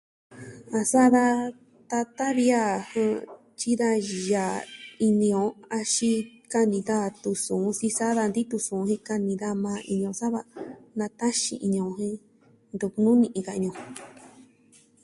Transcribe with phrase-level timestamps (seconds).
[0.77, 1.25] A sa'a da
[1.89, 3.15] tatan vi a, ɨjɨn,
[3.57, 3.89] tyi'i da
[4.29, 4.57] yaa
[5.07, 6.19] ini on axin
[6.51, 10.41] kani daja tusuun sisaa daja nti'in tusuun jen kani daja majan ini o sa va
[10.97, 12.15] nataxiin ini on jen
[12.75, 13.73] ntu nuni'in ka ini o.